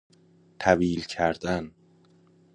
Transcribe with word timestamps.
طویل 0.59 1.01
کردن 1.05 1.71